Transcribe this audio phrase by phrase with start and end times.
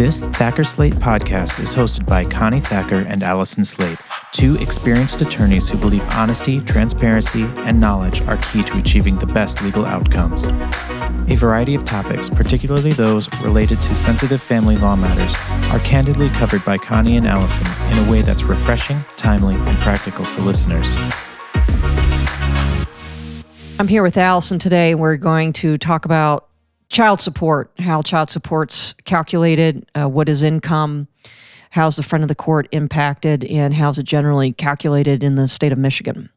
[0.00, 3.98] This Thacker Slate podcast is hosted by Connie Thacker and Allison Slate,
[4.32, 9.60] two experienced attorneys who believe honesty, transparency, and knowledge are key to achieving the best
[9.62, 10.46] legal outcomes.
[11.30, 15.34] A variety of topics, particularly those related to sensitive family law matters,
[15.70, 20.24] are candidly covered by Connie and Allison in a way that's refreshing, timely, and practical
[20.24, 20.96] for listeners.
[23.78, 24.94] I'm here with Allison today.
[24.94, 26.49] We're going to talk about
[26.90, 31.08] child support, how child support's calculated, uh, what is income,
[31.70, 35.72] how's the friend of the court impacted, and how's it generally calculated in the state
[35.72, 36.28] of Michigan.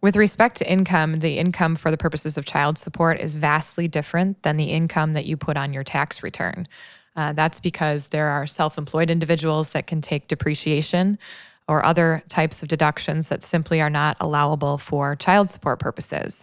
[0.00, 4.42] With respect to income, the income for the purposes of child support is vastly different
[4.42, 6.66] than the income that you put on your tax return.
[7.14, 11.18] Uh, that's because there are self employed individuals that can take depreciation
[11.68, 16.42] or other types of deductions that simply are not allowable for child support purposes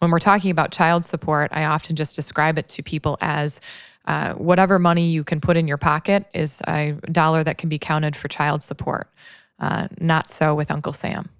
[0.00, 3.60] when we're talking about child support, I often just describe it to people as
[4.06, 7.78] uh, whatever money you can put in your pocket is a dollar that can be
[7.78, 9.10] counted for child support.
[9.58, 11.30] Uh, not so with Uncle Sam.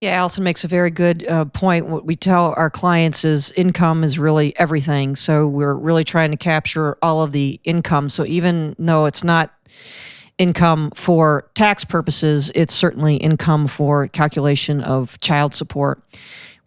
[0.00, 1.88] Yeah, Allison makes a very good uh, point.
[1.88, 5.16] What we tell our clients is income is really everything.
[5.16, 8.08] So we're really trying to capture all of the income.
[8.08, 9.52] So even though it's not
[10.38, 16.00] income for tax purposes, it's certainly income for calculation of child support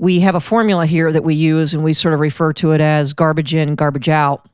[0.02, 2.82] we have a formula here that we use and we sort of refer to it
[2.82, 4.50] as garbage in, garbage out.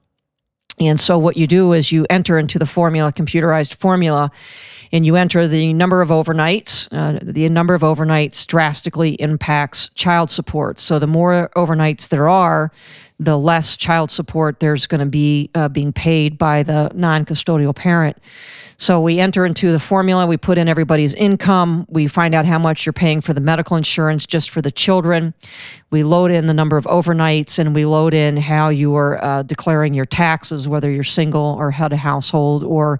[0.77, 4.29] And so what you do is you enter into the formula, computerized formula,
[4.91, 6.89] and you enter the number of overnights.
[6.91, 10.79] Uh, the number of overnights drastically impacts child support.
[10.79, 12.69] So the more overnights there are,
[13.19, 17.75] the less child support there's going to be uh, being paid by the non custodial
[17.75, 18.17] parent.
[18.79, 22.59] So we enter into the formula, we put in everybody's income, we find out how
[22.59, 25.33] much you're paying for the medical insurance just for the children.
[25.89, 29.43] We load in the number of overnights and we load in how you are uh,
[29.43, 32.99] declaring your taxes, whether you're single or head of household or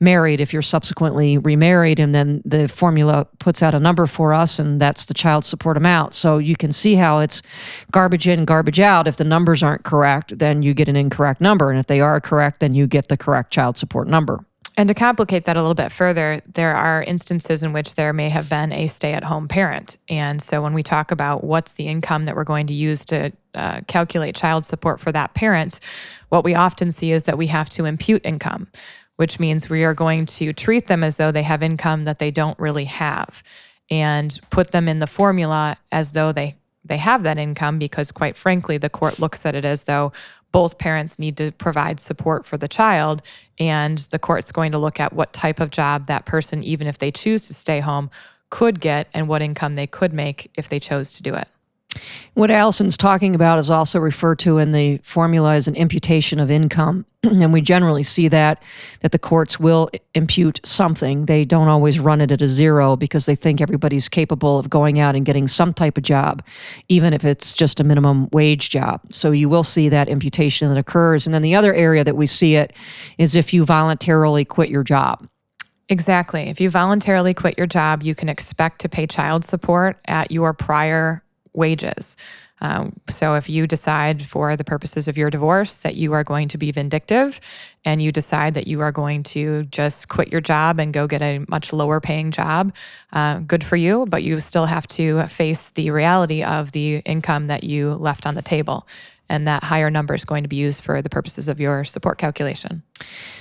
[0.00, 1.98] married if you're subsequently remarried.
[1.98, 5.76] And then the formula puts out a number for us, and that's the child support
[5.76, 6.14] amount.
[6.14, 7.42] So you can see how it's
[7.90, 9.08] garbage in, garbage out.
[9.08, 11.70] If the numbers aren't correct, then you get an incorrect number.
[11.70, 14.44] And if they are correct, then you get the correct child support number.
[14.76, 18.28] And to complicate that a little bit further, there are instances in which there may
[18.28, 19.98] have been a stay at home parent.
[20.08, 23.32] And so when we talk about what's the income that we're going to use to
[23.54, 25.80] uh, calculate child support for that parent,
[26.28, 28.68] what we often see is that we have to impute income,
[29.16, 32.30] which means we are going to treat them as though they have income that they
[32.30, 33.42] don't really have
[33.90, 36.57] and put them in the formula as though they
[36.88, 40.12] they have that income because quite frankly the court looks at it as though
[40.52, 43.22] both parents need to provide support for the child.
[43.58, 46.98] And the court's going to look at what type of job that person, even if
[46.98, 48.10] they choose to stay home,
[48.50, 51.48] could get and what income they could make if they chose to do it.
[52.34, 56.50] What Allison's talking about is also referred to in the formula as an imputation of
[56.50, 57.04] income.
[57.24, 58.62] and we generally see that
[59.00, 61.26] that the courts will impute something.
[61.26, 65.00] They don't always run it at a zero because they think everybody's capable of going
[65.00, 66.44] out and getting some type of job,
[66.88, 69.00] even if it's just a minimum wage job.
[69.10, 71.26] So you will see that imputation that occurs.
[71.26, 72.72] And then the other area that we see it
[73.16, 75.28] is if you voluntarily quit your job.
[75.88, 76.42] Exactly.
[76.42, 80.52] If you voluntarily quit your job, you can expect to pay child support at your
[80.52, 82.16] prior wages.
[82.60, 86.48] Um, so if you decide for the purposes of your divorce that you are going
[86.48, 87.40] to be vindictive
[87.84, 91.22] and you decide that you are going to just quit your job and go get
[91.22, 92.72] a much lower paying job,
[93.12, 97.46] uh, good for you, but you still have to face the reality of the income
[97.46, 98.86] that you left on the table.
[99.30, 102.16] And that higher number is going to be used for the purposes of your support
[102.16, 102.82] calculation.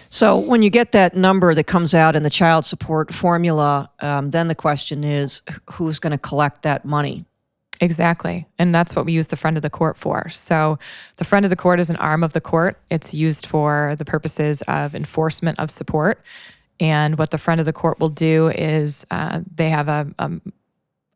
[0.09, 4.31] So, when you get that number that comes out in the child support formula, um,
[4.31, 5.41] then the question is
[5.72, 7.24] who's going to collect that money?
[7.79, 8.47] Exactly.
[8.57, 10.29] And that's what we use the friend of the court for.
[10.29, 10.79] So,
[11.17, 12.79] the friend of the court is an arm of the court.
[12.89, 16.23] It's used for the purposes of enforcement of support.
[16.79, 20.07] And what the friend of the court will do is uh, they have a,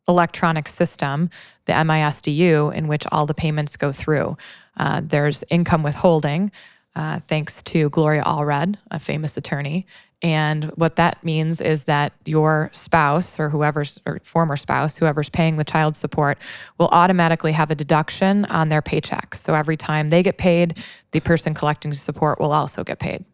[0.08, 1.30] electronic system,
[1.66, 4.38] the MISDU, in which all the payments go through.
[4.78, 6.52] Uh, there's income withholding,
[6.96, 9.86] uh, thanks to Gloria Allred, a famous attorney.
[10.22, 15.58] And what that means is that your spouse or whoever's or former spouse, whoever's paying
[15.58, 16.38] the child support,
[16.78, 19.34] will automatically have a deduction on their paycheck.
[19.34, 20.78] So every time they get paid,
[21.12, 23.26] the person collecting support will also get paid.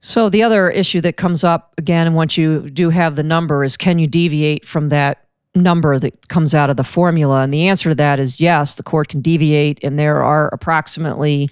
[0.00, 3.76] So the other issue that comes up again, once you do have the number, is
[3.76, 5.24] can you deviate from that
[5.54, 7.42] number that comes out of the formula?
[7.42, 11.48] And the answer to that is yes, the court can deviate, and there are approximately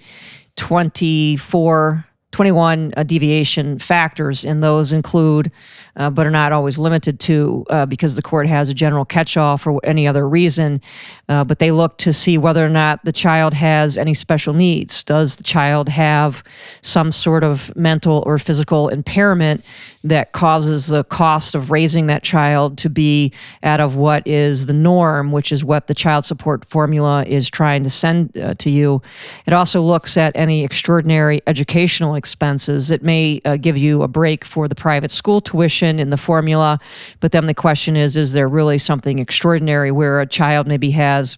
[0.57, 5.49] 24 21 uh, deviation factors, and those include
[5.97, 9.57] uh, but are not always limited to uh, because the court has a general catch-all
[9.57, 10.81] for any other reason.
[11.27, 15.03] Uh, but they look to see whether or not the child has any special needs.
[15.03, 16.43] Does the child have
[16.81, 19.63] some sort of mental or physical impairment
[20.03, 23.31] that causes the cost of raising that child to be
[23.63, 27.83] out of what is the norm, which is what the child support formula is trying
[27.83, 29.01] to send uh, to you.
[29.47, 32.91] It also looks at any extraordinary educational expenses.
[32.91, 36.79] It may uh, give you a break for the private school tuition in the formula,
[37.19, 41.37] but then the question is is there really something extraordinary where a child maybe has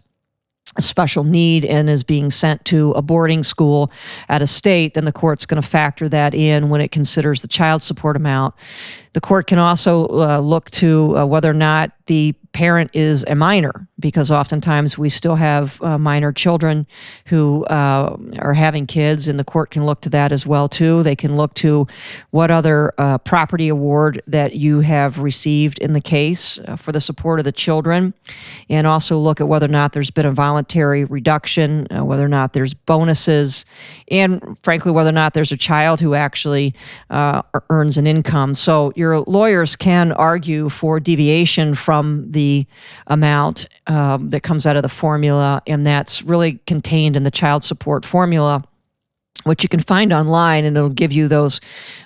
[0.75, 3.91] a special need and is being sent to a boarding school
[4.29, 7.47] at a state, then the court's going to factor that in when it considers the
[7.47, 8.53] child support amount.
[9.13, 13.35] The court can also uh, look to uh, whether or not the parent is a
[13.35, 16.87] minor, because oftentimes we still have uh, minor children
[17.25, 21.03] who uh, are having kids, and the court can look to that as well too.
[21.03, 21.85] They can look to
[22.31, 27.01] what other uh, property award that you have received in the case uh, for the
[27.01, 28.13] support of the children,
[28.69, 32.29] and also look at whether or not there's been a voluntary reduction, uh, whether or
[32.29, 33.65] not there's bonuses,
[34.09, 36.73] and frankly whether or not there's a child who actually
[37.11, 38.55] uh, earns an income.
[38.55, 42.65] So your lawyers can argue for deviation from the
[43.07, 47.63] amount um, that comes out of the formula, and that's really contained in the child
[47.63, 48.63] support formula
[49.43, 51.61] which you can find online and it'll give you those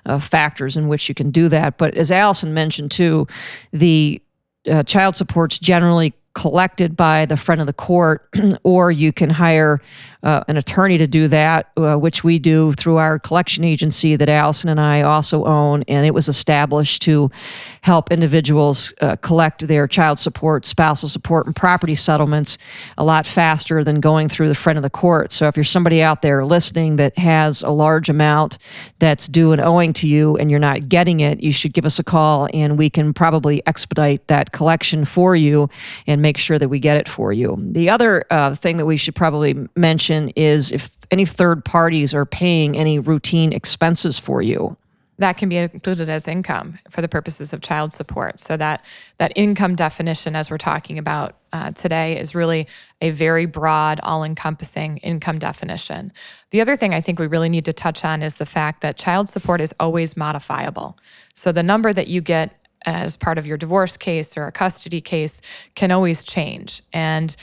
[0.05, 1.77] uh, factors in which you can do that.
[1.77, 3.25] But as Allison mentioned too,
[3.71, 4.21] the
[4.69, 8.27] uh, child support's generally collected by the friend of the court,
[8.63, 9.81] or you can hire
[10.23, 14.29] uh, an attorney to do that, uh, which we do through our collection agency that
[14.29, 15.83] Allison and I also own.
[15.87, 17.31] And it was established to
[17.81, 22.57] help individuals uh, collect their child support, spousal support, and property settlements
[22.97, 25.31] a lot faster than going through the friend of the court.
[25.31, 28.59] So if you're somebody out there listening that has a large amount
[28.99, 31.97] that's due and owing to you and you're not getting it, you should give us
[31.97, 35.67] a call and we can probably expedite that collection for you
[36.05, 37.57] and make sure that we get it for you.
[37.59, 42.25] The other uh, thing that we should probably mention is if any third parties are
[42.25, 44.77] paying any routine expenses for you.
[45.17, 48.39] That can be included as income for the purposes of child support.
[48.39, 48.83] So that
[49.19, 52.65] that income definition, as we're talking about uh, today, is really
[53.01, 56.11] a very broad, all-encompassing income definition.
[56.49, 58.97] The other thing I think we really need to touch on is the fact that
[58.97, 60.97] child support is always modifiable.
[61.35, 62.55] So the number that you get
[62.85, 65.41] as part of your divorce case or a custody case
[65.75, 66.81] can always change.
[66.93, 67.35] And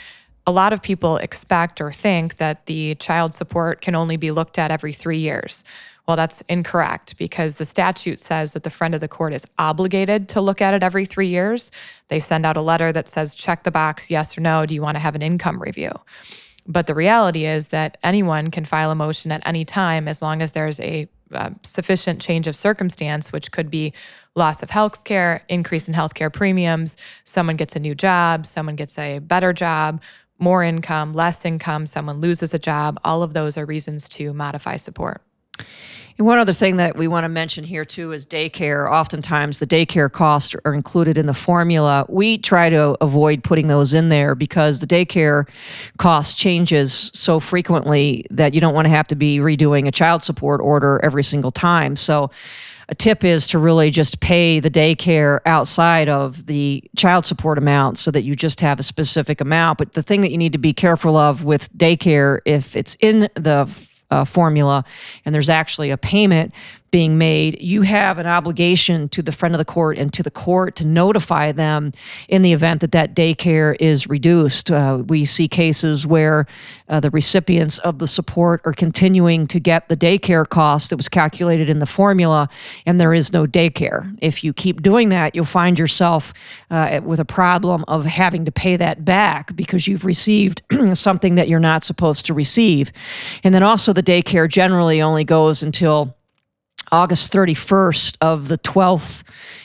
[0.46, 4.58] a lot of people expect or think that the child support can only be looked
[4.58, 5.62] at every three years.
[6.06, 10.30] Well, that's incorrect because the statute says that the friend of the court is obligated
[10.30, 11.70] to look at it every three years.
[12.08, 14.64] They send out a letter that says, check the box, yes or no.
[14.64, 15.92] Do you want to have an income review?
[16.66, 20.40] But the reality is that anyone can file a motion at any time as long
[20.40, 23.92] as there's a uh, sufficient change of circumstance, which could be
[24.34, 28.76] loss of health care, increase in health care premiums, someone gets a new job, someone
[28.76, 30.00] gets a better job,
[30.38, 32.98] more income, less income, someone loses a job.
[33.04, 35.22] All of those are reasons to modify support.
[36.18, 38.90] And one other thing that we want to mention here too is daycare.
[38.90, 42.04] Oftentimes, the daycare costs are included in the formula.
[42.08, 45.48] We try to avoid putting those in there because the daycare
[45.96, 50.24] cost changes so frequently that you don't want to have to be redoing a child
[50.24, 51.94] support order every single time.
[51.94, 52.30] So,
[52.90, 57.98] a tip is to really just pay the daycare outside of the child support amount
[57.98, 59.76] so that you just have a specific amount.
[59.76, 63.28] But the thing that you need to be careful of with daycare, if it's in
[63.34, 63.70] the
[64.10, 64.84] uh, formula
[65.24, 66.52] and there's actually a payment
[66.90, 70.30] being made, you have an obligation to the friend of the court and to the
[70.30, 71.92] court to notify them
[72.28, 74.70] in the event that that daycare is reduced.
[74.70, 76.46] Uh, we see cases where
[76.88, 81.08] uh, the recipients of the support are continuing to get the daycare cost that was
[81.08, 82.48] calculated in the formula,
[82.86, 84.16] and there is no daycare.
[84.20, 86.32] If you keep doing that, you'll find yourself
[86.70, 90.62] uh, with a problem of having to pay that back because you've received
[90.94, 92.92] something that you're not supposed to receive.
[93.44, 96.17] And then also, the daycare generally only goes until
[96.92, 99.22] August 31st of the 12th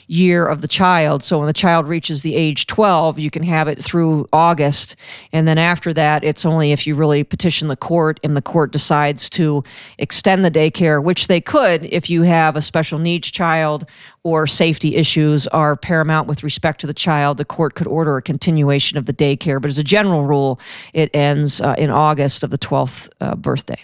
[0.08, 1.24] year of the child.
[1.24, 4.96] So when the child reaches the age 12, you can have it through August.
[5.32, 8.72] And then after that, it's only if you really petition the court and the court
[8.72, 9.64] decides to
[9.98, 13.86] extend the daycare, which they could if you have a special needs child
[14.24, 17.38] or safety issues are paramount with respect to the child.
[17.38, 19.62] The court could order a continuation of the daycare.
[19.62, 20.60] But as a general rule,
[20.94, 23.84] it ends uh, in August of the 12th uh, birthday.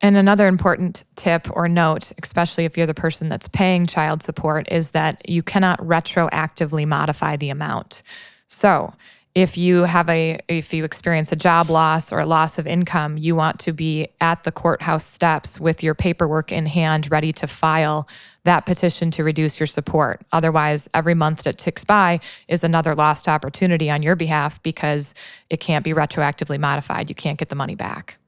[0.00, 4.70] And another important tip or note, especially if you're the person that's paying child support,
[4.70, 8.02] is that you cannot retroactively modify the amount.
[8.48, 8.92] So,
[9.34, 13.18] if you have a if you experience a job loss or a loss of income
[13.18, 17.46] you want to be at the courthouse steps with your paperwork in hand ready to
[17.46, 18.06] file
[18.44, 20.22] that petition to reduce your support.
[20.32, 25.14] Otherwise every month that ticks by is another lost opportunity on your behalf because
[25.50, 27.08] it can't be retroactively modified.
[27.08, 28.18] You can't get the money back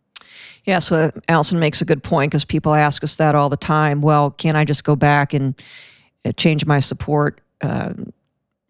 [0.65, 4.01] Yeah, so Allison makes a good point because people ask us that all the time.
[4.03, 5.55] Well, can I just go back and
[6.25, 7.93] uh, change my support uh,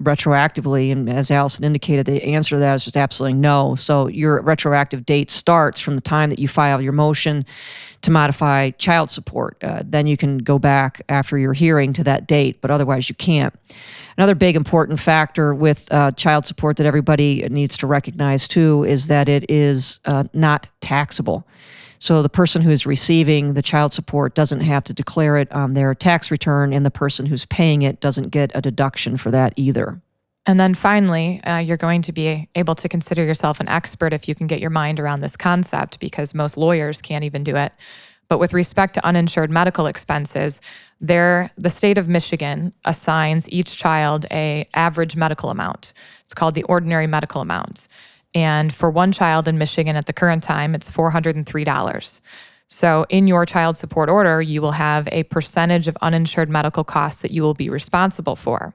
[0.02, 0.92] retroactively?
[0.92, 3.74] And as Allison indicated, the answer to that is just absolutely no.
[3.74, 7.44] So your retroactive date starts from the time that you file your motion
[8.02, 9.56] to modify child support.
[9.62, 13.14] Uh, then you can go back after your hearing to that date, but otherwise you
[13.14, 13.54] can't.
[14.16, 19.06] Another big important factor with uh, child support that everybody needs to recognize too is
[19.08, 21.46] that it is uh, not taxable.
[21.98, 25.74] So the person who is receiving the child support doesn't have to declare it on
[25.74, 29.52] their tax return, and the person who's paying it doesn't get a deduction for that
[29.56, 30.00] either.
[30.46, 34.28] And then finally, uh, you're going to be able to consider yourself an expert if
[34.28, 37.72] you can get your mind around this concept because most lawyers can't even do it.
[38.28, 40.60] But with respect to uninsured medical expenses,
[41.00, 45.92] there the state of Michigan assigns each child a average medical amount.
[46.24, 47.88] It's called the ordinary medical amount.
[48.36, 52.20] And for one child in Michigan at the current time, it's $403.
[52.68, 57.22] So, in your child support order, you will have a percentage of uninsured medical costs
[57.22, 58.74] that you will be responsible for.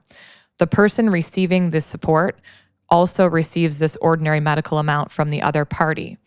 [0.58, 2.40] The person receiving this support
[2.88, 6.18] also receives this ordinary medical amount from the other party.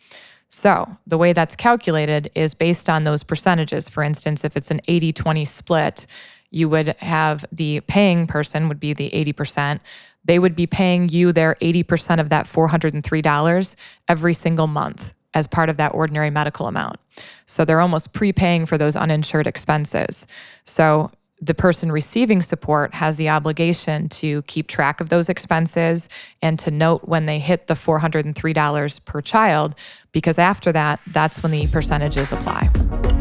[0.48, 3.89] So, the way that's calculated is based on those percentages.
[3.89, 6.08] For instance, if it's an 80 20 split,
[6.51, 9.82] you would have the paying person would be the 80%.
[10.25, 13.75] They would be paying you their 80% of that $403
[14.08, 16.98] every single month as part of that ordinary medical amount.
[17.46, 20.25] So they're almost prepaying for those uninsured expenses.
[20.63, 26.08] So the person receiving support has the obligation to keep track of those expenses
[26.41, 29.75] and to note when they hit the $403 per child,
[30.13, 33.15] because after that, that's when the percentages apply.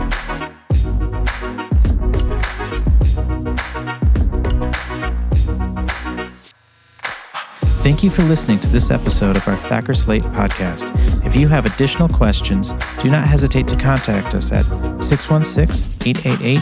[7.84, 10.90] Thank you for listening to this episode of our Thacker Slate podcast.
[11.26, 12.72] If you have additional questions,
[13.02, 14.64] do not hesitate to contact us at
[15.04, 16.60] 616 888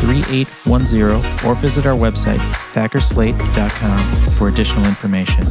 [0.00, 2.38] 3810 or visit our website,
[2.72, 5.44] thackerslate.com, for additional information.